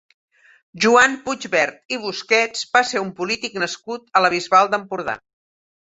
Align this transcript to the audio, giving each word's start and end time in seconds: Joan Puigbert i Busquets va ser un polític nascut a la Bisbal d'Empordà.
Joan 0.85 1.17
Puigbert 1.27 1.93
i 1.97 2.01
Busquets 2.05 2.65
va 2.79 2.83
ser 2.93 3.03
un 3.05 3.11
polític 3.21 3.61
nascut 3.65 4.11
a 4.21 4.25
la 4.27 4.33
Bisbal 4.37 4.73
d'Empordà. 4.73 5.17